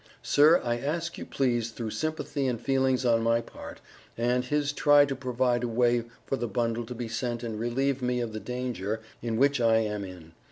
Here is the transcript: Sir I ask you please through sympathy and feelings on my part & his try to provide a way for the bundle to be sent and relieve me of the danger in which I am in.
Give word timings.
Sir 0.23 0.59
I 0.63 0.79
ask 0.79 1.19
you 1.19 1.27
please 1.27 1.69
through 1.69 1.91
sympathy 1.91 2.47
and 2.47 2.59
feelings 2.59 3.05
on 3.05 3.21
my 3.21 3.39
part 3.39 3.81
& 4.17 4.17
his 4.49 4.71
try 4.73 5.05
to 5.05 5.15
provide 5.15 5.63
a 5.63 5.67
way 5.67 6.05
for 6.25 6.37
the 6.37 6.47
bundle 6.47 6.87
to 6.87 6.95
be 6.95 7.07
sent 7.07 7.43
and 7.43 7.59
relieve 7.59 8.01
me 8.01 8.19
of 8.19 8.33
the 8.33 8.39
danger 8.39 9.01
in 9.21 9.37
which 9.37 9.61
I 9.61 9.77
am 9.77 10.03
in. 10.03 10.31